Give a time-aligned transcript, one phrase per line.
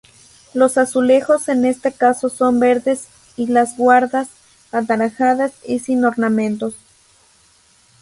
[0.55, 3.07] Los azulejos en este caso son verdes
[3.37, 4.29] y las guardas,
[4.71, 6.73] anaranjadas y sin ornamentos.